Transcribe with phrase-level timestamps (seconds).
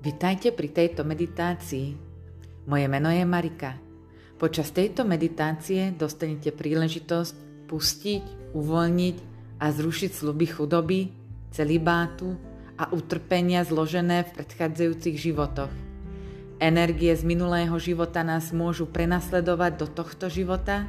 [0.00, 1.92] Vitajte pri tejto meditácii.
[2.64, 3.76] Moje meno je Marika.
[4.40, 9.16] Počas tejto meditácie dostanete príležitosť pustiť, uvoľniť
[9.60, 11.12] a zrušiť sluby chudoby,
[11.52, 12.32] celibátu
[12.80, 15.68] a utrpenia zložené v predchádzajúcich životoch.
[16.64, 20.88] Energie z minulého života nás môžu prenasledovať do tohto života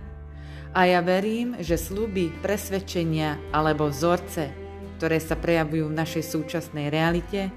[0.72, 4.56] a ja verím, že sluby, presvedčenia alebo vzorce,
[4.96, 7.52] ktoré sa prejavujú v našej súčasnej realite,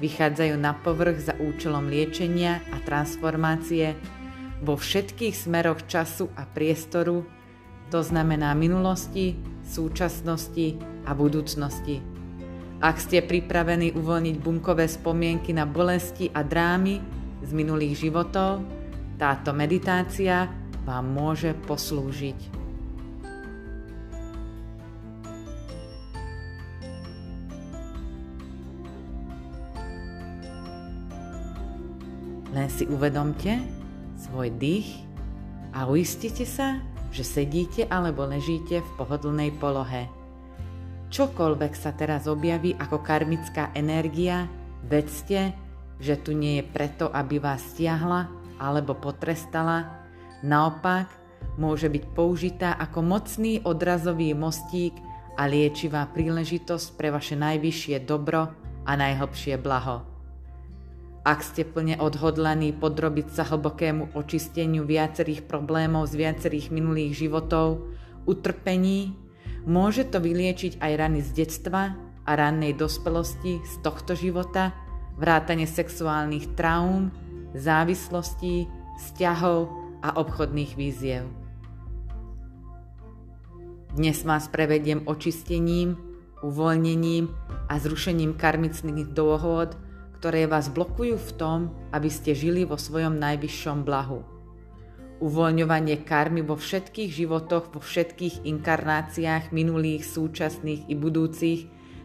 [0.00, 3.94] vychádzajú na povrch za účelom liečenia a transformácie
[4.64, 7.24] vo všetkých smeroch času a priestoru,
[7.92, 12.00] to znamená minulosti, súčasnosti a budúcnosti.
[12.80, 16.96] Ak ste pripravení uvoľniť bunkové spomienky na bolesti a drámy
[17.44, 18.64] z minulých životov,
[19.20, 20.48] táto meditácia
[20.88, 22.59] vám môže poslúžiť.
[32.60, 33.56] Len si uvedomte
[34.20, 35.00] svoj dých
[35.72, 36.76] a uistite sa,
[37.08, 40.12] že sedíte alebo ležíte v pohodlnej polohe.
[41.08, 44.44] Čokoľvek sa teraz objaví ako karmická energia,
[44.84, 45.56] vedzte,
[46.04, 48.28] že tu nie je preto, aby vás stiahla
[48.60, 50.04] alebo potrestala.
[50.44, 51.08] Naopak,
[51.56, 55.00] môže byť použitá ako mocný odrazový mostík
[55.40, 58.52] a liečivá príležitosť pre vaše najvyššie dobro
[58.84, 60.09] a najhlbšie blaho.
[61.30, 67.86] Ak ste plne odhodlaní podrobiť sa hlbokému očisteniu viacerých problémov z viacerých minulých životov,
[68.26, 69.14] utrpení,
[69.62, 71.94] môže to vyliečiť aj rany z detstva
[72.26, 74.74] a rannej dospelosti z tohto života,
[75.22, 77.14] vrátane sexuálnych traum,
[77.54, 78.66] závislostí,
[78.98, 79.70] vzťahov
[80.02, 81.30] a obchodných víziev.
[83.94, 85.94] Dnes vás prevediem očistením,
[86.42, 87.30] uvoľnením
[87.70, 89.78] a zrušením karmických dôhod,
[90.20, 91.58] ktoré vás blokujú v tom,
[91.96, 94.20] aby ste žili vo svojom najvyššom blahu.
[95.24, 101.60] Uvoľňovanie karmy vo všetkých životoch, vo všetkých inkarnáciách minulých, súčasných i budúcich,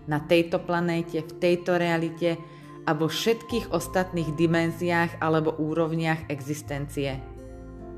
[0.07, 2.39] na tejto planéte, v tejto realite
[2.87, 7.19] a vo všetkých ostatných dimenziách alebo úrovniach existencie.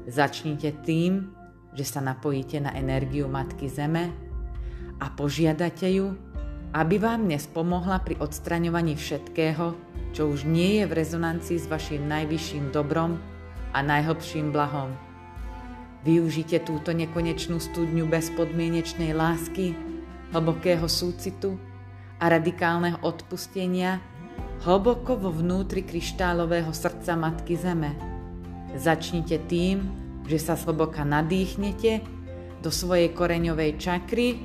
[0.09, 1.29] Začnite tým,
[1.77, 4.09] že sa napojíte na energiu Matky Zeme
[4.97, 6.17] a požiadate ju,
[6.73, 9.86] aby vám dnes pomohla pri odstraňovaní všetkého,
[10.17, 13.21] čo už nie je v rezonancii s vašim najvyšším dobrom
[13.69, 14.97] a najhlbším blahom.
[16.01, 19.77] Využite túto nekonečnú studňu bezpodmienečnej lásky,
[20.33, 21.61] hlbokého súcitu
[22.17, 24.01] a radikálneho odpustenia
[24.65, 27.93] hlboko vo vnútri kryštálového srdca Matky Zeme.
[28.73, 29.85] Začnite tým,
[30.25, 32.01] že sa zhlboka nadýchnete
[32.65, 34.41] do svojej koreňovej čakry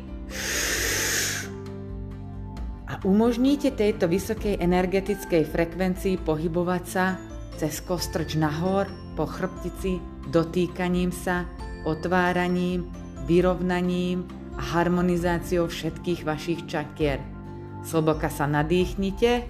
[3.02, 7.18] umožníte tejto vysokej energetickej frekvencii pohybovať sa
[7.58, 10.00] cez kostrč nahor, po chrbtici,
[10.32, 11.44] dotýkaním sa,
[11.84, 12.88] otváraním,
[13.28, 14.24] vyrovnaním
[14.56, 17.20] a harmonizáciou všetkých vašich čakier.
[17.82, 19.44] Sloboka sa nadýchnite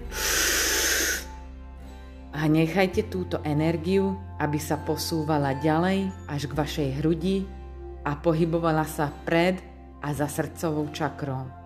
[2.33, 7.45] a nechajte túto energiu, aby sa posúvala ďalej až k vašej hrudi
[8.03, 9.61] a pohybovala sa pred
[10.03, 11.62] a za srdcovou čakrou.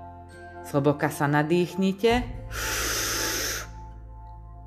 [0.68, 2.28] Sloboka sa nadýchnite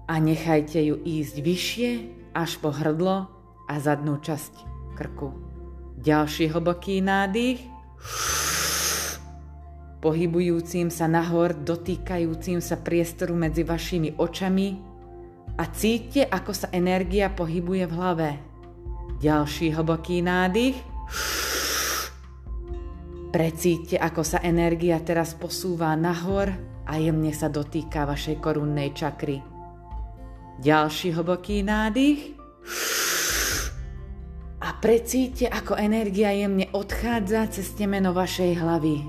[0.09, 1.91] a nechajte ju ísť vyššie
[2.33, 3.28] až po hrdlo
[3.69, 4.65] a zadnú časť
[4.97, 5.37] krku.
[6.00, 7.61] Ďalší hlboký nádych,
[10.00, 14.81] pohybujúcim sa nahor, dotýkajúcim sa priestoru medzi vašimi očami
[15.61, 18.31] a cíte, ako sa energia pohybuje v hlave.
[19.21, 20.81] Ďalší hlboký nádych,
[23.31, 26.51] Precíťte, ako sa energia teraz posúva nahor
[26.83, 29.39] a jemne sa dotýka vašej korunnej čakry.
[30.59, 32.35] Ďalší hlboký nádych.
[34.61, 39.07] A precíťte, ako energia jemne odchádza cez temeno vašej hlavy.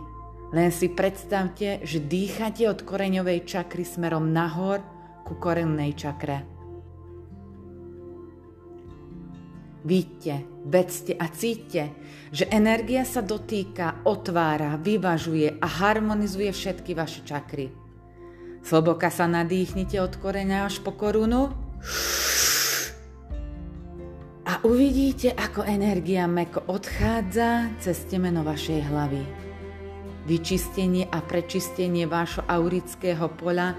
[0.53, 4.85] Len si predstavte, že dýchate od koreňovej čakry smerom nahor
[5.25, 6.50] ku korennej čakre.
[9.81, 11.83] Víďte, vedzte a cíťte,
[12.29, 17.73] že energia sa dotýka, otvára, vyvažuje a harmonizuje všetky vaše čakry.
[18.61, 21.49] Sloboka sa nadýchnite od koreňa až po korunu
[24.45, 29.23] a uvidíte, ako energia meko odchádza cez temeno vašej hlavy.
[30.29, 33.73] Vyčistenie a prečistenie vášho aurického pola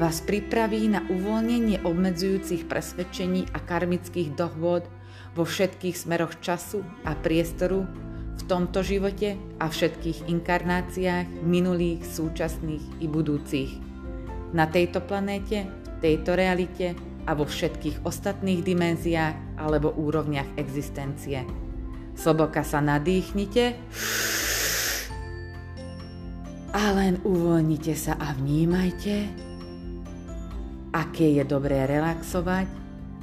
[0.00, 4.88] vás pripraví na uvoľnenie obmedzujúcich presvedčení a karmických dohôd
[5.32, 7.88] vo všetkých smeroch času a priestoru,
[8.32, 13.70] v tomto živote a všetkých inkarnáciách minulých, súčasných i budúcich.
[14.52, 16.98] Na tejto planéte, v tejto realite
[17.28, 21.46] a vo všetkých ostatných dimenziách alebo úrovniach existencie.
[22.18, 23.78] Sloboka sa nadýchnite
[26.72, 29.14] a len uvoľnite sa a vnímajte,
[30.92, 32.68] aké je dobré relaxovať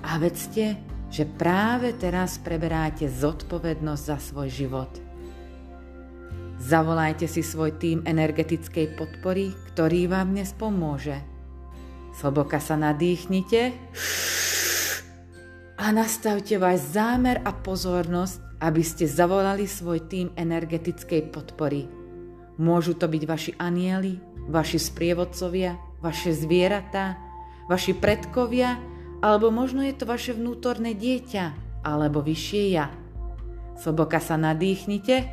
[0.05, 4.91] a vedzte, že práve teraz preberáte zodpovednosť za svoj život.
[6.59, 11.17] Zavolajte si svoj tým energetickej podpory, ktorý vám dnes pomôže.
[12.13, 13.73] Sloboka sa nadýchnite
[15.79, 21.88] a nastavte váš zámer a pozornosť, aby ste zavolali svoj tým energetickej podpory.
[22.59, 24.19] Môžu to byť vaši anieli,
[24.51, 27.15] vaši sprievodcovia, vaše zvieratá,
[27.71, 28.75] vaši predkovia,
[29.19, 32.92] alebo možno je to vaše vnútorné dieťa, alebo vyššie ja.
[33.80, 35.31] Sloboka sa nadýchnite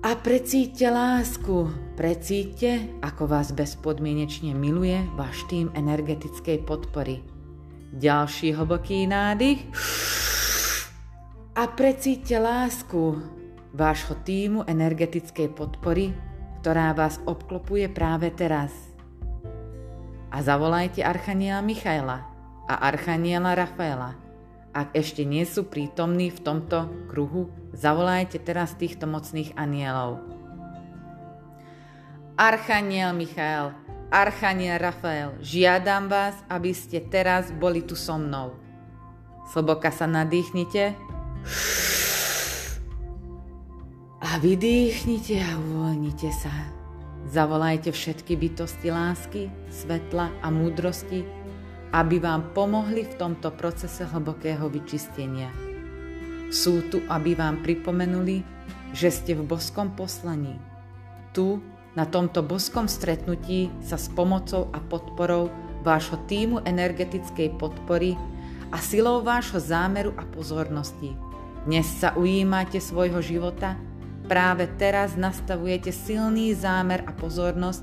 [0.00, 1.68] a precíťte lásku.
[2.00, 7.20] Precíťte, ako vás bezpodmienečne miluje váš tým energetickej podpory.
[7.92, 9.60] Ďalší hlboký nádych
[11.52, 13.20] a precíťte lásku
[13.76, 16.16] vášho týmu energetickej podpory,
[16.64, 18.89] ktorá vás obklopuje práve teraz.
[20.30, 22.22] A zavolajte Archaniela Michaela
[22.70, 24.14] a Archaniela Rafaela.
[24.70, 30.22] Ak ešte nie sú prítomní v tomto kruhu, zavolajte teraz týchto mocných anielov.
[32.38, 33.74] Archaniel Michael,
[34.14, 38.54] Archaniel Rafael, žiadam vás, aby ste teraz boli tu so mnou.
[39.50, 40.94] Sloboka sa nadýchnite
[44.22, 46.79] a vydýchnite a uvoľnite sa.
[47.30, 51.22] Zavolajte všetky bytosti lásky, svetla a múdrosti,
[51.94, 55.46] aby vám pomohli v tomto procese hlbokého vyčistenia.
[56.50, 58.42] Sú tu, aby vám pripomenuli,
[58.90, 60.58] že ste v boskom poslaní.
[61.30, 61.62] Tu,
[61.94, 65.54] na tomto boskom stretnutí sa s pomocou a podporou
[65.86, 68.18] vášho týmu energetickej podpory
[68.74, 71.14] a silou vášho zámeru a pozornosti.
[71.62, 73.78] Dnes sa ujímate svojho života
[74.30, 77.82] Práve teraz nastavujete silný zámer a pozornosť,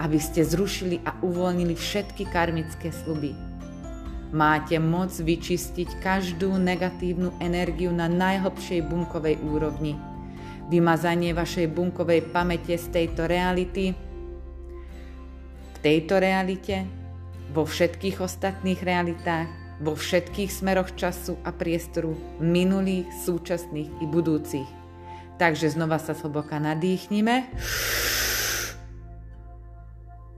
[0.00, 3.36] aby ste zrušili a uvoľnili všetky karmické sluby.
[4.32, 10.00] Máte moc vyčistiť každú negatívnu energiu na najhlbšej bunkovej úrovni.
[10.72, 13.92] Vymazanie vašej bunkovej pamäte z tejto reality,
[15.76, 16.88] v tejto realite,
[17.52, 19.46] vo všetkých ostatných realitách,
[19.84, 24.75] vo všetkých smeroch času a priestoru, minulých, súčasných i budúcich.
[25.36, 27.52] Takže znova sa hlboka nadýchnime.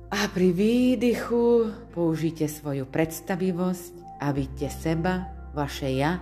[0.08, 6.18] A pri výdychu použite svoju predstavivosť a vidíte seba, vaše ja,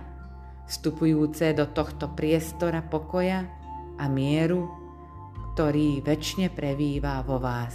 [0.69, 3.47] vstupujúce do tohto priestora pokoja
[3.97, 4.69] a mieru,
[5.55, 7.73] ktorý väčšine prevýva vo vás.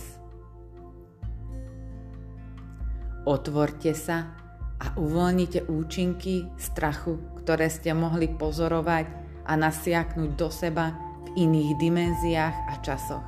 [3.26, 4.38] Otvorte sa
[4.78, 10.94] a uvoľnite účinky strachu, ktoré ste mohli pozorovať a nasiaknúť do seba
[11.28, 13.26] v iných dimenziách a časoch.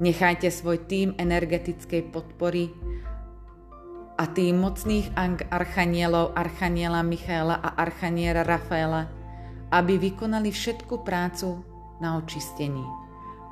[0.00, 2.72] Nechajte svoj tým energetickej podpory
[4.16, 5.12] a tým mocných
[5.48, 9.08] archanielov, archaniela Michaela a archaniera Rafaela,
[9.72, 11.60] aby vykonali všetku prácu
[12.00, 12.84] na očistení.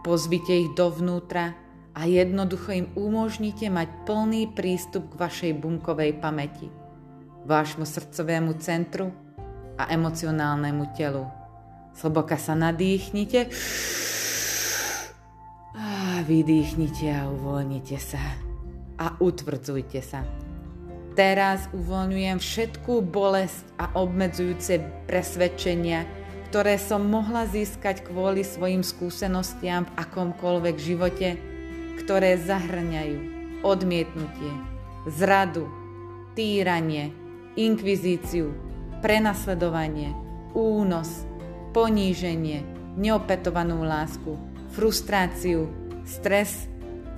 [0.04, 1.52] Pozvite ich dovnútra
[1.92, 6.72] a jednoducho im umožnite mať plný prístup k vašej bunkovej pamäti,
[7.44, 9.12] vášmu srdcovému centru
[9.76, 11.37] a emocionálnemu telu.
[11.98, 13.50] Sloboka sa nadýchnite
[15.74, 18.22] a vydýchnite a uvoľnite sa
[19.02, 20.22] a utvrdzujte sa.
[21.18, 24.78] Teraz uvoľňujem všetkú bolesť a obmedzujúce
[25.10, 26.06] presvedčenia,
[26.54, 31.34] ktoré som mohla získať kvôli svojim skúsenostiam v akomkoľvek živote,
[31.98, 33.18] ktoré zahrňajú
[33.66, 34.54] odmietnutie,
[35.10, 35.66] zradu,
[36.38, 37.10] týranie,
[37.58, 38.54] inkvizíciu,
[39.02, 40.14] prenasledovanie,
[40.54, 41.27] únos,
[41.72, 42.64] poníženie,
[42.98, 44.34] neopetovanú lásku,
[44.74, 45.68] frustráciu,
[46.08, 46.66] stres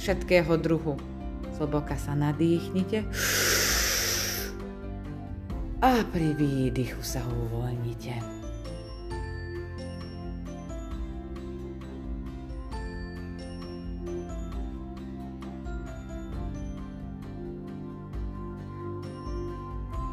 [0.01, 0.97] všetkého druhu.
[1.57, 3.05] Zloboka sa nadýchnite
[5.81, 8.50] a pri výdychu sa uvoľnite.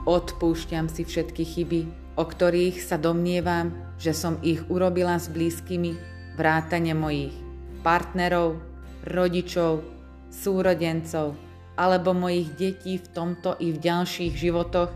[0.07, 1.81] Odpúšťam si všetky chyby,
[2.15, 5.99] o ktorých sa domnievam, že som ich urobila s blízkymi,
[6.39, 7.35] vrátane mojich
[7.83, 8.55] partnerov,
[9.03, 9.83] rodičov,
[10.31, 11.35] súrodencov
[11.75, 14.95] alebo mojich detí v tomto i v ďalších životoch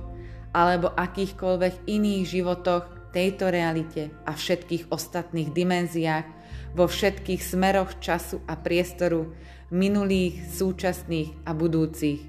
[0.55, 6.27] alebo akýchkoľvek iných životoch tejto realite a všetkých ostatných dimenziách
[6.71, 9.27] vo všetkých smeroch času a priestoru
[9.75, 12.23] minulých, súčasných a budúcich.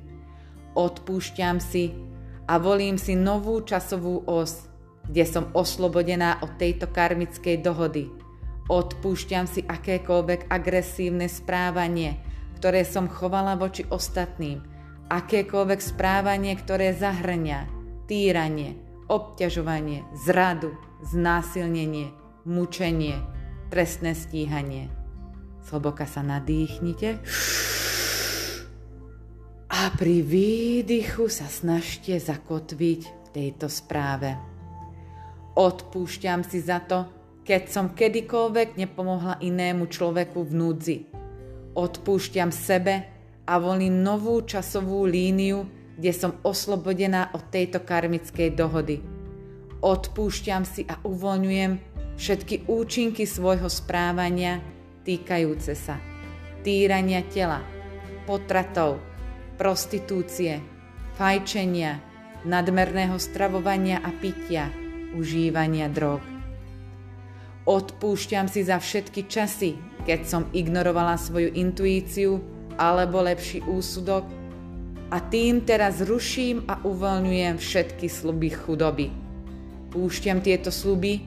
[0.75, 2.12] Odpúšťam si
[2.49, 4.66] a volím si novú časovú os,
[5.06, 8.11] kde som oslobodená od tejto karmickej dohody.
[8.70, 12.22] Odpúšťam si akékoľvek agresívne správanie,
[12.62, 14.62] ktoré som chovala voči ostatným,
[15.11, 17.66] akékoľvek správanie, ktoré zahrňa
[18.06, 18.78] týranie,
[19.11, 20.72] obťažovanie, zradu,
[21.02, 22.14] znásilnenie,
[22.46, 23.18] mučenie,
[23.68, 24.88] trestné stíhanie.
[25.62, 27.22] Sloboka sa nadýchnite
[29.83, 34.39] a pri výdychu sa snažte zakotviť v tejto správe.
[35.59, 37.11] Odpúšťam si za to,
[37.43, 40.99] keď som kedykoľvek nepomohla inému človeku v núdzi.
[41.75, 43.11] Odpúšťam sebe
[43.43, 45.67] a volím novú časovú líniu,
[45.99, 49.03] kde som oslobodená od tejto karmickej dohody.
[49.83, 51.73] Odpúšťam si a uvoľňujem
[52.15, 54.62] všetky účinky svojho správania
[55.03, 55.99] týkajúce sa
[56.62, 57.59] týrania tela,
[58.31, 59.12] potratov,
[59.62, 60.59] prostitúcie,
[61.14, 62.02] fajčenia,
[62.42, 64.75] nadmerného stravovania a pitia,
[65.14, 66.19] užívania drog.
[67.62, 72.42] Odpúšťam si za všetky časy, keď som ignorovala svoju intuíciu
[72.75, 74.26] alebo lepší úsudok
[75.14, 79.14] a tým teraz ruším a uvoľňujem všetky sluby chudoby.
[79.95, 81.23] Púšťam tieto sluby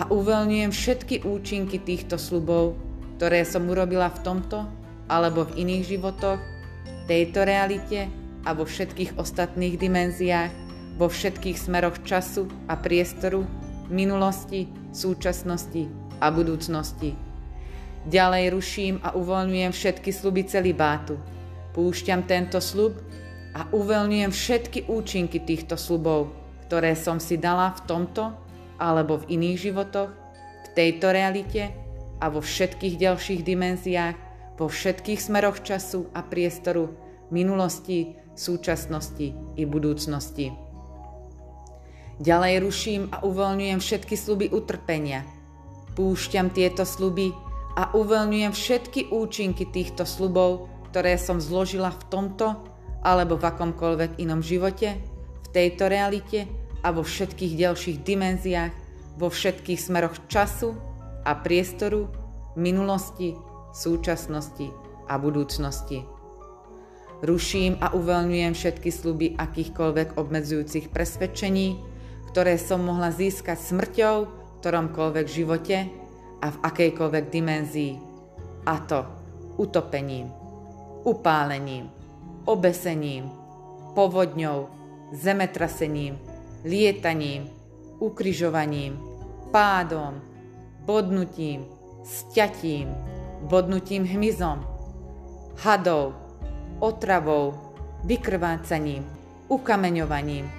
[0.00, 2.72] a uvoľňujem všetky účinky týchto slubov,
[3.20, 4.64] ktoré som urobila v tomto
[5.12, 6.55] alebo v iných životoch,
[7.06, 8.10] tejto realite
[8.46, 10.52] a vo všetkých ostatných dimenziách,
[10.98, 13.46] vo všetkých smeroch času a priestoru,
[13.90, 15.86] minulosti, súčasnosti
[16.18, 17.14] a budúcnosti.
[18.06, 21.18] Ďalej ruším a uvoľňujem všetky sluby celibátu.
[21.74, 22.94] Púšťam tento slub
[23.52, 26.30] a uvoľňujem všetky účinky týchto slubov,
[26.70, 28.30] ktoré som si dala v tomto
[28.78, 30.10] alebo v iných životoch,
[30.64, 31.74] v tejto realite
[32.22, 34.25] a vo všetkých ďalších dimenziách,
[34.56, 36.92] vo všetkých smeroch času a priestoru,
[37.28, 40.52] minulosti, súčasnosti i budúcnosti.
[42.16, 45.24] Ďalej ruším a uvoľňujem všetky sluby utrpenia.
[45.92, 47.32] Púšťam tieto sluby
[47.76, 52.56] a uvoľňujem všetky účinky týchto slubov, ktoré som zložila v tomto
[53.04, 54.96] alebo v akomkoľvek inom živote,
[55.44, 56.48] v tejto realite
[56.80, 58.72] a vo všetkých ďalších dimenziách,
[59.20, 60.72] vo všetkých smeroch času
[61.24, 62.08] a priestoru,
[62.56, 63.36] minulosti,
[63.76, 64.72] súčasnosti
[65.04, 66.08] a budúcnosti.
[67.20, 71.80] Ruším a uvoľňujem všetky sluby akýchkoľvek obmedzujúcich presvedčení,
[72.32, 75.88] ktoré som mohla získať smrťou v ktoromkoľvek živote
[76.44, 77.94] a v akejkoľvek dimenzii.
[78.68, 79.00] A to
[79.56, 80.28] utopením,
[81.08, 81.88] upálením,
[82.44, 83.32] obesením,
[83.96, 84.68] povodňou,
[85.16, 86.20] zemetrasením,
[86.68, 87.48] lietaním,
[87.96, 89.00] ukryžovaním,
[89.48, 90.20] pádom,
[90.84, 91.64] bodnutím,
[92.04, 93.15] sťatím,
[93.46, 94.66] bodnutím hmyzom,
[95.62, 96.14] hadou,
[96.78, 97.54] otravou,
[98.04, 99.06] vykrvácaním,
[99.48, 100.50] ukameňovaním,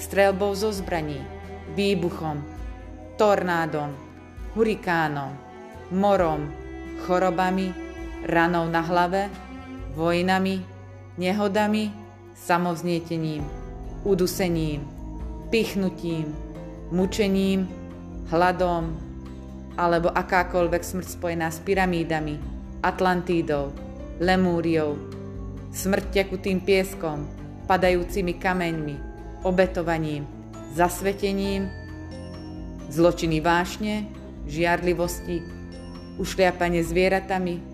[0.00, 1.20] strelbou zo zbraní,
[1.76, 2.44] výbuchom,
[3.16, 3.92] tornádom,
[4.56, 5.36] hurikánom,
[5.92, 6.48] morom,
[7.04, 7.74] chorobami,
[8.24, 9.30] ranou na hlave,
[9.94, 10.64] vojnami,
[11.18, 11.92] nehodami,
[12.34, 13.44] samovznietením,
[14.04, 14.88] udusením,
[15.50, 16.36] pichnutím,
[16.90, 17.68] mučením,
[18.26, 19.09] hladom,
[19.80, 22.36] alebo akákoľvek smrť spojená s pyramídami,
[22.84, 23.72] Atlantídou,
[24.20, 25.00] Lemúriou,
[25.72, 27.24] smrť tekutým pieskom,
[27.64, 28.96] padajúcimi kameňmi,
[29.40, 30.28] obetovaním,
[30.76, 31.72] zasvetením,
[32.92, 34.04] zločiny vášne,
[34.44, 35.40] žiarlivosti,
[36.20, 37.64] ušliapanie zvieratami,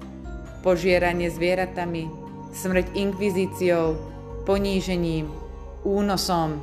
[0.63, 2.07] požieranie zvieratami,
[2.55, 3.99] smrť inkvizíciou,
[4.47, 5.27] ponížením,
[5.83, 6.63] únosom,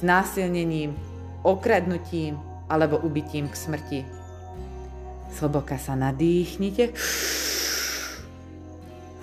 [0.00, 0.96] znásilnením,
[1.44, 2.40] okradnutím
[2.72, 4.17] alebo ubytím k smrti.
[5.32, 6.92] Sloboka sa nadýchnite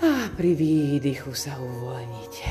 [0.05, 2.47] a pri výdychu sa uvoľnite.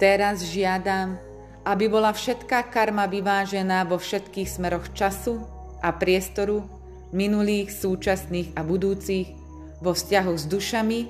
[0.00, 1.20] Teraz žiadam,
[1.68, 5.44] aby bola všetká karma vyvážená vo všetkých smeroch času
[5.84, 6.64] a priestoru,
[7.12, 9.36] minulých, súčasných a budúcich,
[9.80, 11.00] vo vzťahu s dušami,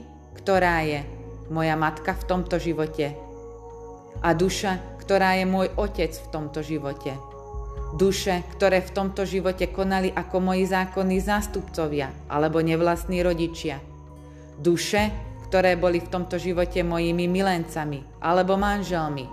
[0.42, 1.06] ktorá je
[1.50, 3.14] moja matka v tomto živote
[4.22, 7.29] a duša, ktorá je môj otec v tomto živote.
[7.90, 13.82] Duše, ktoré v tomto živote konali ako moji zákonní zástupcovia alebo nevlastní rodičia.
[14.62, 15.10] Duše,
[15.50, 19.26] ktoré boli v tomto živote mojimi milencami alebo manželmi.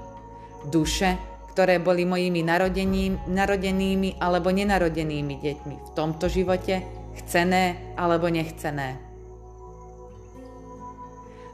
[0.66, 1.14] Duše,
[1.54, 2.42] ktoré boli mojimi
[3.30, 6.82] narodenými alebo nenarodenými deťmi v tomto živote,
[7.22, 8.98] chcené alebo nechcené.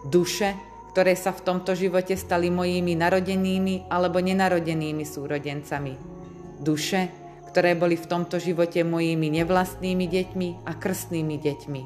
[0.07, 0.55] Duše,
[0.91, 6.22] ktoré sa v tomto živote stali mojimi narodenými alebo nenarodenými súrodencami.
[6.63, 7.11] Duše,
[7.51, 11.81] ktoré boli v tomto živote mojimi nevlastnými deťmi a krstnými deťmi.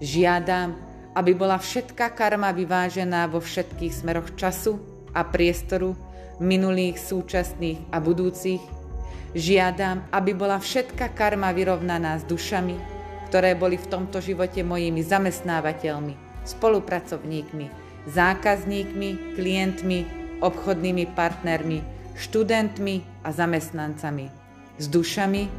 [0.00, 0.68] Žiadam,
[1.12, 4.80] aby bola všetká karma vyvážená vo všetkých smeroch času
[5.12, 5.92] a priestoru,
[6.40, 8.60] minulých, súčasných a budúcich.
[9.36, 12.76] Žiadam, aby bola všetká karma vyrovnaná s dušami,
[13.28, 17.66] ktoré boli v tomto živote mojimi zamestnávateľmi, spolupracovníkmi,
[18.08, 19.98] zákazníkmi, klientmi,
[20.40, 21.80] obchodnými partnermi,
[22.16, 24.30] študentmi a zamestnancami,
[24.78, 25.50] s dušami,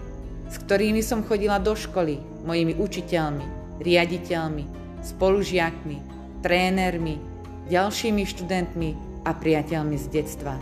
[0.48, 3.44] s ktorými som chodila do školy, mojimi učiteľmi,
[3.84, 4.64] riaditeľmi,
[5.04, 5.98] spolužiakmi,
[6.40, 7.20] trénermi,
[7.68, 8.90] ďalšími študentmi
[9.28, 10.56] a priateľmi z detstva.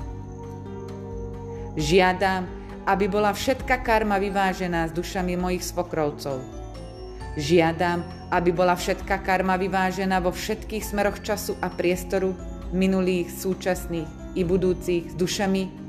[1.77, 2.49] Žiadam,
[2.89, 6.41] aby bola všetka karma vyvážená s dušami mojich svokrovcov.
[7.37, 8.01] Žiadam,
[8.33, 12.33] aby bola všetka karma vyvážená vo všetkých smeroch času a priestoru,
[12.73, 15.84] minulých, súčasných i budúcich, s dušami,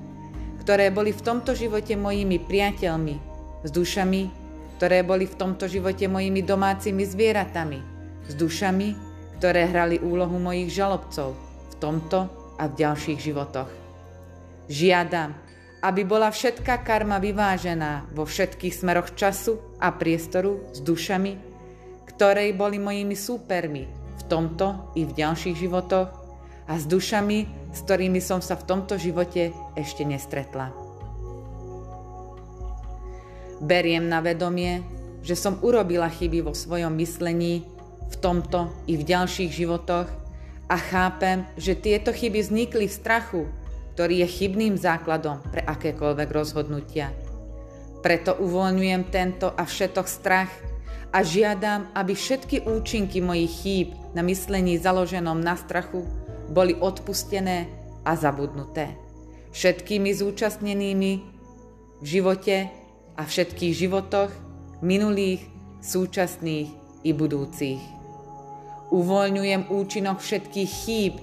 [0.67, 3.15] ktoré boli v tomto živote mojimi priateľmi,
[3.63, 4.23] s dušami,
[4.83, 7.79] ktoré boli v tomto živote mojimi domácimi zvieratami,
[8.27, 8.89] s dušami,
[9.39, 11.39] ktoré hrali úlohu mojich žalobcov
[11.71, 12.27] v tomto
[12.59, 13.71] a v ďalších životoch.
[14.67, 15.39] Žiadam,
[15.87, 21.39] aby bola všetká karma vyvážená vo všetkých smeroch času a priestoru s dušami,
[22.11, 23.87] ktorej boli mojimi súpermi
[24.19, 26.26] v tomto i v ďalších životoch
[26.67, 30.75] a s dušami, s ktorými som sa v tomto živote ešte nestretla.
[33.63, 34.85] Beriem na vedomie,
[35.25, 37.65] že som urobila chyby vo svojom myslení
[38.07, 40.07] v tomto i v ďalších životoch
[40.67, 43.43] a chápem, že tieto chyby vznikli v strachu,
[43.97, 47.11] ktorý je chybným základom pre akékoľvek rozhodnutia.
[48.05, 50.53] Preto uvoľňujem tento a všetok strach
[51.11, 57.67] a žiadam, aby všetky účinky mojich chýb na myslení založenom na strachu boli odpustené
[58.07, 58.95] a zabudnuté.
[59.51, 61.13] Všetkými zúčastnenými
[62.03, 62.69] v živote
[63.17, 64.31] a všetkých životoch,
[64.85, 65.43] minulých,
[65.81, 66.69] súčasných
[67.07, 67.81] i budúcich.
[68.93, 71.15] Uvoľňujem účinok všetkých chýb,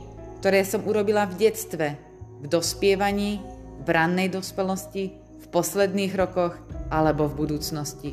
[0.44, 1.96] ktoré som urobila v detstve,
[2.44, 3.40] v dospievaní,
[3.84, 6.60] v rannej dospelosti, v posledných rokoch
[6.92, 8.12] alebo v budúcnosti.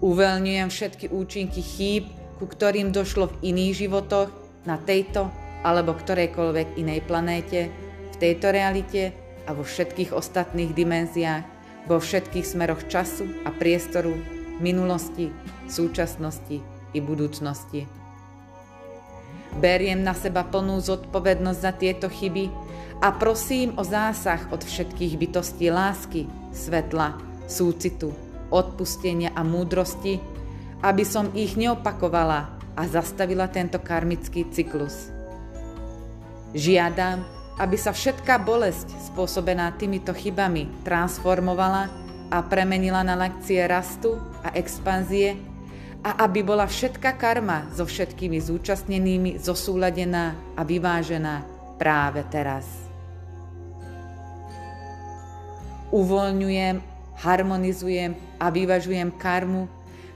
[0.00, 2.08] Uvoľňujem všetky účinky chýb,
[2.40, 4.32] ku ktorým došlo v iných životoch,
[4.64, 5.32] na tejto
[5.64, 7.68] alebo ktorejkoľvek inej planéte,
[8.10, 9.12] v tejto realite
[9.48, 11.44] a vo všetkých ostatných dimenziách,
[11.88, 14.12] vo všetkých smeroch času a priestoru,
[14.60, 15.32] minulosti,
[15.66, 16.60] súčasnosti
[16.92, 17.88] i budúcnosti.
[19.58, 22.46] Beriem na seba plnú zodpovednosť za tieto chyby
[23.02, 27.18] a prosím o zásah od všetkých bytostí lásky, svetla,
[27.50, 28.14] súcitu,
[28.54, 30.22] odpustenia a múdrosti,
[30.86, 35.19] aby som ich neopakovala a zastavila tento karmický cyklus.
[36.50, 37.22] Žiadam,
[37.62, 41.86] aby sa všetká bolesť spôsobená týmito chybami transformovala
[42.32, 45.38] a premenila na lekcie rastu a expanzie
[46.00, 51.44] a aby bola všetká karma so všetkými zúčastnenými zosúladená a vyvážená
[51.76, 52.64] práve teraz.
[55.92, 56.80] Uvoľňujem,
[57.20, 59.68] harmonizujem a vyvažujem karmu,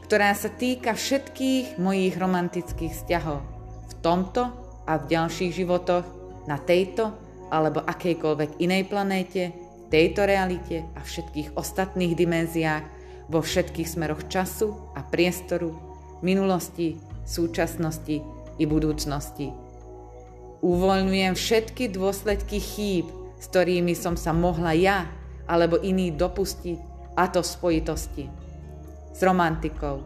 [0.09, 3.42] ktorá sa týka všetkých mojich romantických vzťahov
[3.87, 4.49] v tomto
[4.88, 7.13] a v ďalších životoch, na tejto
[7.53, 9.53] alebo akejkoľvek inej planéte,
[9.93, 12.85] tejto realite a všetkých ostatných dimenziách,
[13.29, 15.73] vo všetkých smeroch času a priestoru,
[16.21, 18.21] minulosti, súčasnosti
[18.61, 19.49] i budúcnosti.
[20.61, 23.09] Uvoľňujem všetky dôsledky chýb,
[23.41, 25.09] s ktorými som sa mohla ja
[25.49, 28.25] alebo iní dopustiť, a to v spojitosti
[29.15, 30.03] s romantikou,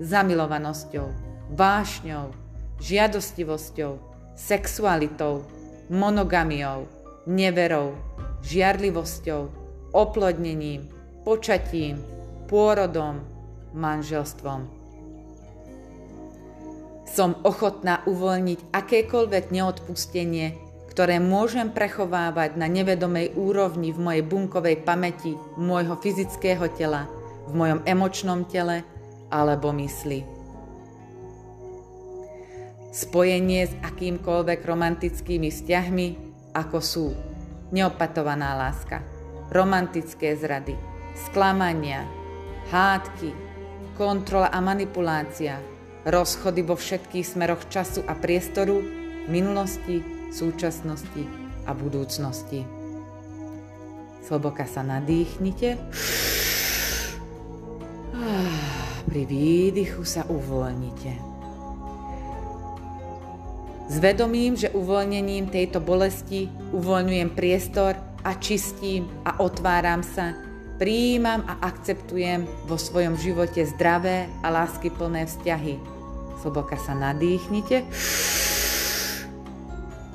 [0.00, 1.06] zamilovanosťou,
[1.52, 2.32] vášňou,
[2.80, 4.00] žiadostivosťou,
[4.32, 5.44] sexualitou,
[5.90, 6.86] monogamiou,
[7.26, 7.94] neverou,
[8.42, 9.50] žiarlivosťou,
[9.94, 10.86] oplodnením,
[11.26, 11.98] počatím,
[12.46, 13.22] pôrodom,
[13.74, 14.70] manželstvom.
[17.06, 20.58] Som ochotná uvoľniť akékoľvek neodpustenie,
[20.92, 27.08] ktoré môžem prechovávať na nevedomej úrovni v mojej bunkovej pamäti môjho fyzického tela,
[27.48, 28.84] v mojom emočnom tele
[29.32, 30.35] alebo mysli.
[32.96, 36.06] Spojenie s akýmkoľvek romantickými vzťahmi,
[36.56, 37.12] ako sú
[37.68, 39.04] neopatovaná láska,
[39.52, 40.72] romantické zrady,
[41.12, 42.08] sklamania,
[42.72, 43.36] hádky,
[44.00, 45.60] kontrola a manipulácia,
[46.08, 48.80] rozchody vo všetkých smeroch času a priestoru,
[49.28, 50.00] minulosti,
[50.32, 51.28] súčasnosti
[51.68, 52.64] a budúcnosti.
[54.24, 55.76] Sloboka sa nadýchnite.
[59.04, 61.35] Pri výdychu sa uvoľnite.
[63.86, 64.02] S
[64.58, 67.94] že uvoľnením tejto bolesti uvoľňujem priestor
[68.26, 70.34] a čistím a otváram sa
[70.76, 75.80] Prijímam a akceptujem vo svojom živote zdravé a láskyplné vzťahy.
[76.44, 77.80] Zhlboka sa nadýchnite.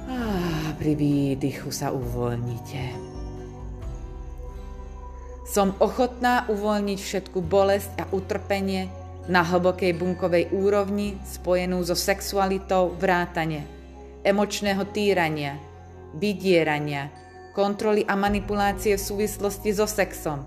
[0.06, 0.22] A
[0.78, 2.94] pri výdychu sa uvoľnite.
[5.50, 13.68] Som ochotná uvoľniť všetku bolesť a utrpenie na hlbokej bunkovej úrovni spojenú so sexualitou vrátane,
[14.26, 15.58] emočného týrania,
[16.18, 17.14] vydierania,
[17.54, 20.42] kontroly a manipulácie v súvislosti so sexom,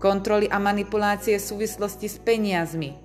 [0.00, 2.96] kontroly a manipulácie v súvislosti s peniazmi,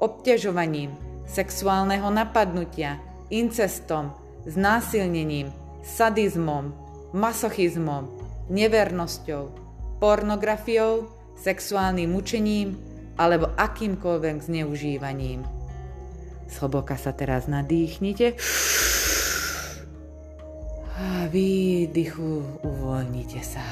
[0.00, 0.94] obťažovaním,
[1.28, 4.12] sexuálneho napadnutia, incestom,
[4.48, 5.48] znásilnením,
[5.84, 6.72] sadizmom,
[7.12, 8.08] masochizmom,
[8.48, 9.52] nevernosťou,
[10.00, 11.08] pornografiou,
[11.38, 15.44] sexuálnym mučením alebo akýmkoľvek zneužívaním.
[16.52, 18.36] Zhlboka sa teraz nadýchnite
[20.92, 23.64] a výdychu uvoľnite sa.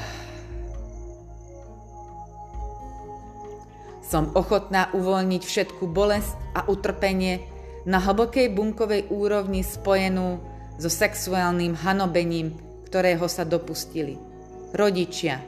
[4.00, 7.46] Som ochotná uvoľniť všetku bolesť a utrpenie
[7.87, 10.42] na hlbokej bunkovej úrovni spojenú
[10.81, 12.59] so sexuálnym hanobením,
[12.90, 14.18] ktorého sa dopustili.
[14.74, 15.38] Rodičia,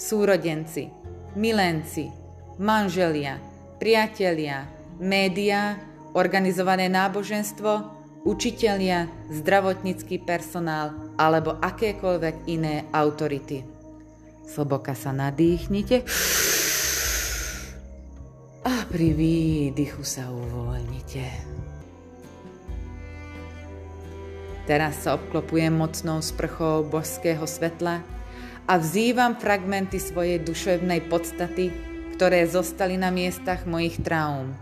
[0.00, 0.88] súrodenci,
[1.36, 2.25] milenci,
[2.56, 3.40] manželia,
[3.80, 5.76] priatelia, médiá,
[6.16, 7.92] organizované náboženstvo,
[8.24, 13.62] učitelia, zdravotnícky personál alebo akékoľvek iné autority.
[14.46, 16.02] Sloboka sa nadýchnite
[18.66, 21.24] a pri výdychu sa uvoľnite.
[24.66, 28.02] Teraz sa obklopujem mocnou sprchou božského svetla
[28.66, 31.70] a vzývam fragmenty svojej duševnej podstaty,
[32.16, 34.56] ktoré zostali na miestach mojich traum.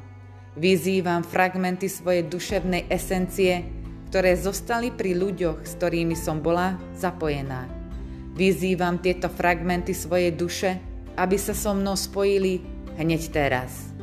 [0.59, 3.63] Vyzývam fragmenty svojej duševnej esencie,
[4.11, 7.71] ktoré zostali pri ľuďoch, s ktorými som bola zapojená.
[8.35, 10.83] Vyzývam tieto fragmenty svojej duše,
[11.15, 12.59] aby sa so mnou spojili
[12.99, 13.95] hneď teraz.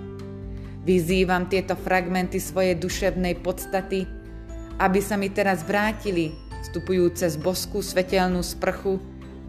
[0.87, 4.07] Vyzývam tieto fragmenty svojej duševnej podstaty,
[4.79, 6.31] aby sa mi teraz vrátili,
[6.63, 8.97] vstupujúce z bosku svetelnú sprchu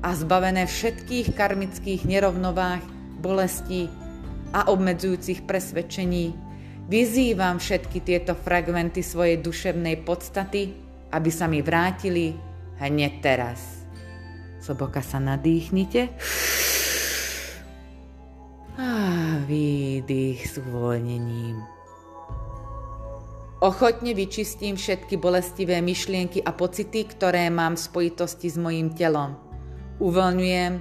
[0.02, 2.91] a zbavené všetkých karmických nerovnováh,
[3.22, 3.86] bolestí
[4.50, 6.34] a obmedzujúcich presvedčení.
[6.90, 10.74] Vyzývam všetky tieto fragmenty svojej duševnej podstaty,
[11.14, 12.34] aby sa mi vrátili
[12.82, 13.86] hneď teraz.
[14.58, 16.10] Soboka sa nadýchnite.
[18.76, 18.90] A
[19.46, 21.62] výdych s uvoľnením.
[23.62, 29.38] Ochotne vyčistím všetky bolestivé myšlienky a pocity, ktoré mám v spojitosti s mojim telom.
[30.02, 30.72] Uvoľňujem,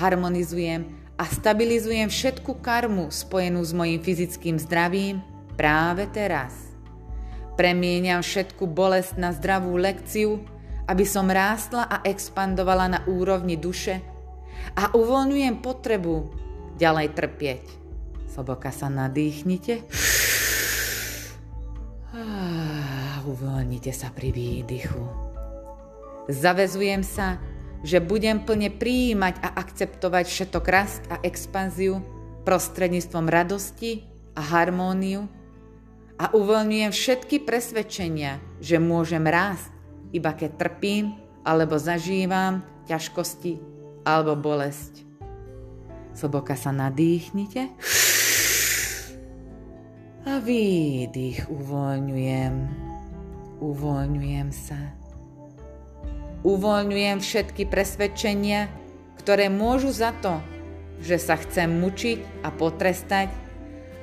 [0.00, 5.20] harmonizujem a stabilizujem všetku karmu spojenú s mojim fyzickým zdravím
[5.52, 6.72] práve teraz.
[7.60, 10.40] Premieňam všetku bolesť na zdravú lekciu,
[10.88, 14.00] aby som rástla a expandovala na úrovni duše
[14.72, 16.32] a uvoľňujem potrebu
[16.80, 17.64] ďalej trpieť.
[18.32, 19.84] Soboka sa nadýchnite.
[22.16, 25.04] A uvoľnite sa pri výdychu.
[26.32, 27.36] Zavezujem sa,
[27.80, 32.04] že budem plne prijímať a akceptovať všetok rast a expanziu
[32.44, 34.04] prostredníctvom radosti
[34.36, 35.28] a harmóniu
[36.20, 39.72] a uvoľňujem všetky presvedčenia, že môžem rásť,
[40.12, 41.16] iba keď trpím
[41.48, 43.56] alebo zažívam ťažkosti
[44.04, 45.08] alebo bolesť.
[46.12, 47.72] Zhlboka sa nadýchnite.
[50.28, 52.54] A výdych uvoľňujem.
[53.64, 54.99] Uvoľňujem sa.
[56.40, 58.72] Uvoľňujem všetky presvedčenia,
[59.20, 60.40] ktoré môžu za to,
[61.04, 63.28] že sa chcem mučiť a potrestať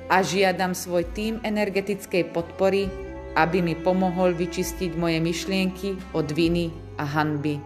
[0.06, 2.86] a žiadam svoj tým energetickej podpory,
[3.34, 7.58] aby mi pomohol vyčistiť moje myšlienky od viny a hanby.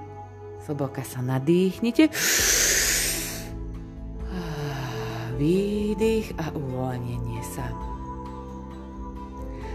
[0.65, 2.09] Zhlboka sa nadýchnite
[5.37, 7.92] výdych a uvoľnenie sa.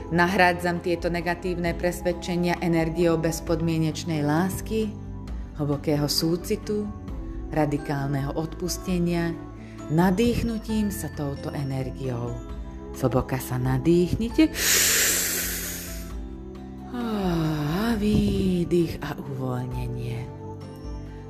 [0.07, 4.87] Nahrádzam tieto negatívne presvedčenia energiou bezpodmienečnej lásky,
[5.59, 6.87] hlbokého súcitu,
[7.51, 9.35] radikálneho odpustenia,
[9.91, 12.31] nadýchnutím sa touto energiou.
[12.95, 14.47] Zhlboka sa nadýchnite
[16.95, 20.23] a výdych a uvoľnenie.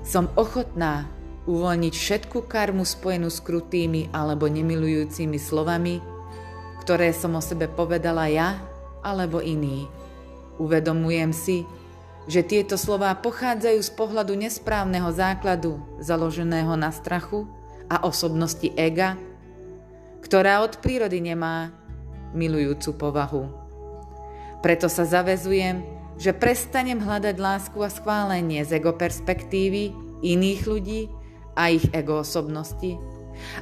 [0.05, 1.09] Som ochotná
[1.49, 5.97] uvoľniť všetku karmu spojenú s krutými alebo nemilujúcimi slovami,
[6.85, 8.66] ktoré som o sebe povedala ja
[9.07, 9.87] alebo iný.
[10.59, 11.63] Uvedomujem si,
[12.27, 17.47] že tieto slová pochádzajú z pohľadu nesprávneho základu, založeného na strachu
[17.87, 19.15] a osobnosti ega,
[20.19, 21.71] ktorá od prírody nemá
[22.35, 23.47] milujúcu povahu.
[24.59, 25.87] Preto sa zavezujem,
[26.19, 31.01] že prestanem hľadať lásku a schválenie z ego perspektívy iných ľudí
[31.55, 32.99] a ich ego osobnosti.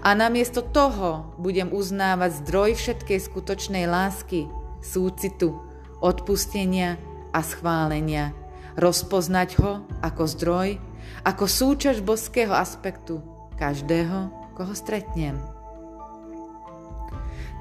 [0.02, 4.48] A namiesto toho budem uznávať zdroj všetkej skutočnej lásky,
[4.86, 5.58] súcitu,
[5.98, 7.02] odpustenia
[7.34, 8.38] a schválenia,
[8.78, 10.78] rozpoznať ho ako zdroj,
[11.26, 13.20] ako súčasť boského aspektu
[13.58, 15.42] každého, koho stretnem.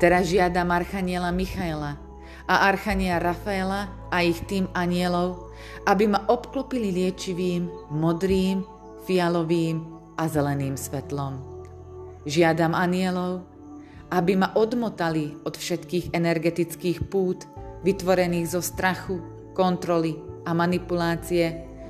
[0.02, 1.96] Teraz žiadam Archaniela Michaela
[2.44, 5.54] a Archania Rafaela a ich tým anielov,
[5.88, 8.66] aby ma obklopili liečivým, modrým,
[9.08, 9.80] fialovým
[10.18, 11.40] a zeleným svetlom.
[12.26, 13.46] Žiadam anielov,
[14.14, 17.50] aby ma odmotali od všetkých energetických pút,
[17.82, 19.18] vytvorených zo strachu,
[19.58, 20.14] kontroly
[20.46, 21.46] a manipulácie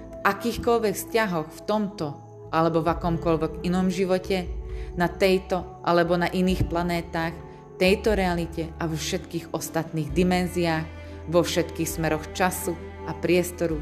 [0.09, 2.07] v akýchkoľvek vzťahoch v tomto
[2.49, 4.49] alebo v akomkoľvek inom živote,
[4.97, 7.37] na tejto alebo na iných planétach,
[7.77, 10.87] tejto realite a vo všetkých ostatných dimenziách,
[11.29, 12.73] vo všetkých smeroch času
[13.05, 13.77] a priestoru,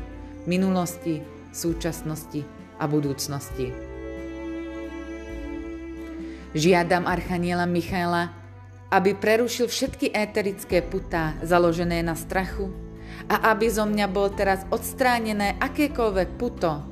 [0.48, 2.42] minulosti, súčasnosti
[2.81, 3.91] a budúcnosti.
[6.53, 8.29] Žiadam Archaniela Michaela,
[8.93, 12.69] aby prerušil všetky éterické putá založené na strachu,
[13.25, 16.85] a aby zo mňa bol teraz odstránené akékoľvek puto,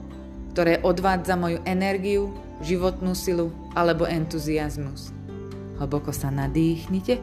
[0.56, 2.32] ktoré odvádza moju energiu,
[2.64, 5.12] životnú silu alebo entuziasmus.
[5.76, 7.20] Hlboko sa nadýchnite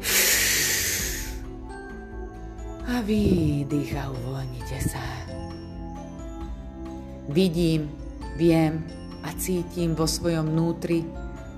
[2.87, 5.03] a výdych a uvoľnite sa.
[7.33, 7.91] Vidím,
[8.39, 8.81] viem
[9.21, 11.03] a cítim vo svojom vnútri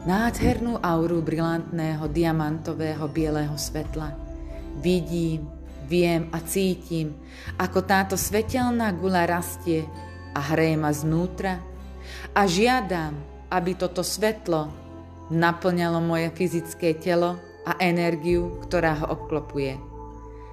[0.07, 4.15] nádhernú auru brilantného diamantového bieleho svetla.
[4.79, 5.59] Vidím,
[5.89, 7.17] Viem a cítim,
[7.57, 9.89] ako táto svetelná gula rastie
[10.37, 11.57] a hreje ma znútra
[12.37, 13.17] a žiadam,
[13.49, 14.69] aby toto svetlo
[15.33, 19.81] naplňalo moje fyzické telo a energiu, ktorá ho obklopuje.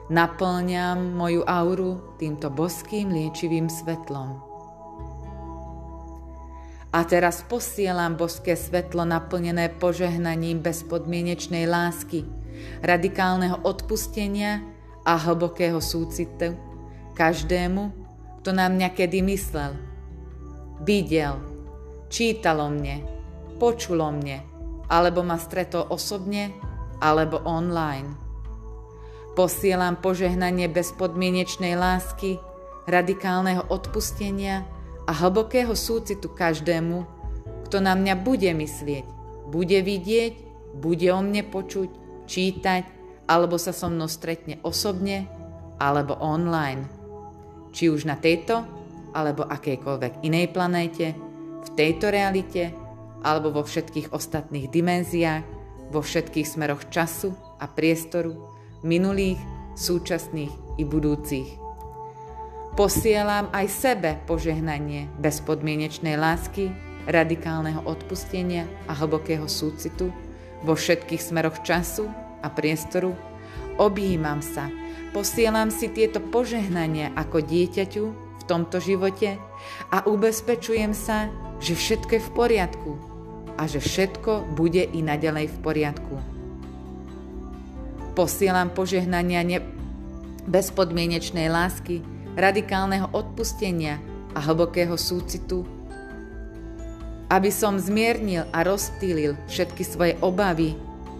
[0.09, 4.56] Naplňam moju auru týmto boským liečivým svetlom.
[6.97, 12.25] A teraz posielam boské svetlo naplnené požehnaním bezpodmienečnej lásky,
[12.81, 14.65] radikálneho odpustenia
[15.05, 16.57] a hlbokého súcitu
[17.13, 17.93] každému,
[18.41, 19.77] kto na mňa kedy myslel,
[20.89, 21.37] videl,
[22.09, 23.05] čítalo mne,
[23.61, 24.41] počulo mne,
[24.89, 26.49] alebo ma stretol osobne,
[27.05, 28.09] alebo online.
[29.37, 32.41] Posielam požehnanie bezpodmienečnej lásky,
[32.89, 34.65] radikálneho odpustenia
[35.07, 37.07] a hlbokého súcitu každému,
[37.71, 39.07] kto na mňa bude myslieť,
[39.51, 40.35] bude vidieť,
[40.77, 41.91] bude o mne počuť,
[42.27, 42.85] čítať
[43.31, 45.31] alebo sa so mnou stretne osobne
[45.79, 46.87] alebo online.
[47.71, 48.67] Či už na tejto
[49.15, 51.15] alebo akejkoľvek inej planéte,
[51.67, 52.75] v tejto realite
[53.27, 55.45] alebo vo všetkých ostatných dimenziách,
[55.91, 58.35] vo všetkých smeroch času a priestoru,
[58.87, 59.39] minulých,
[59.75, 61.66] súčasných i budúcich.
[62.77, 66.69] Posielam aj sebe požehnanie bezpodmienečnej lásky,
[67.09, 70.13] radikálneho odpustenia a hlbokého súcitu
[70.61, 72.05] vo všetkých smeroch času
[72.45, 73.17] a priestoru,
[73.81, 74.69] objímam sa,
[75.17, 79.41] posielam si tieto požehnania ako dieťaťu v tomto živote
[79.89, 81.33] a ubezpečujem sa,
[81.65, 82.93] že všetko je v poriadku
[83.57, 86.17] a že všetko bude i naďalej v poriadku.
[88.13, 89.65] Posielam požehnania ne-
[90.45, 92.05] bezpodmienečnej lásky,
[92.37, 93.97] radikálneho odpustenia
[94.37, 95.65] a hlbokého súcitu,
[97.33, 100.77] aby som zmiernil a rozptýlil všetky svoje obavy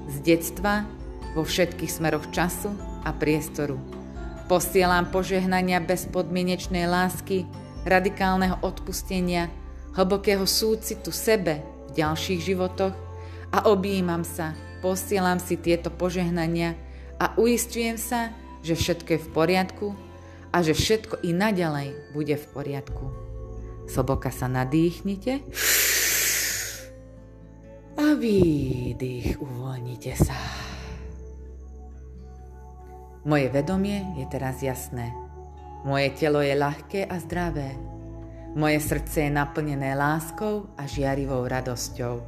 [0.07, 0.85] z detstva
[1.35, 2.71] vo všetkých smeroch času
[3.03, 3.81] a priestoru.
[4.47, 7.49] Posielam požehnania bezpodmienečnej lásky,
[7.83, 9.51] radikálneho odpustenia,
[9.99, 12.95] hlbokého súcitu sebe v ďalších životoch
[13.51, 16.79] a objímam sa, posielam si tieto požehnania
[17.19, 18.31] a uistujem sa,
[18.63, 19.87] že všetko je v poriadku
[20.57, 23.05] a že všetko i naďalej bude v poriadku.
[23.85, 25.45] Soboka sa nadýchnite
[28.01, 30.41] a výdych uvoľnite sa.
[33.29, 35.13] Moje vedomie je teraz jasné.
[35.85, 37.77] Moje telo je ľahké a zdravé.
[38.57, 42.25] Moje srdce je naplnené láskou a žiarivou radosťou.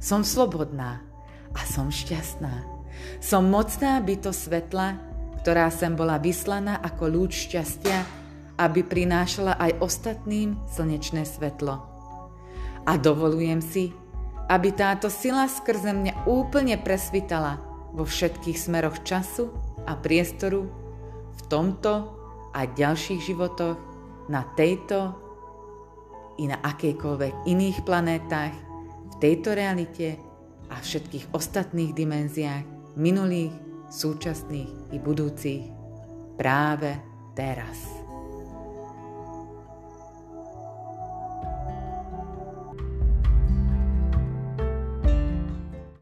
[0.00, 1.04] Som slobodná
[1.52, 2.64] a som šťastná.
[3.20, 4.96] Som mocná byto svetla,
[5.46, 8.02] ktorá sem bola vyslaná ako lúč šťastia,
[8.58, 11.86] aby prinášala aj ostatným slnečné svetlo.
[12.82, 13.94] A dovolujem si,
[14.50, 17.62] aby táto sila skrze mňa úplne presvitala
[17.94, 19.54] vo všetkých smeroch času
[19.86, 20.66] a priestoru
[21.30, 22.10] v tomto
[22.50, 23.78] a ďalších životoch
[24.26, 25.14] na tejto
[26.42, 30.18] i na akejkoľvek iných planétach, v tejto realite
[30.74, 35.64] a všetkých ostatných dimenziách, minulých, súčasných i budúcich,
[36.36, 37.00] práve
[37.32, 37.95] teraz.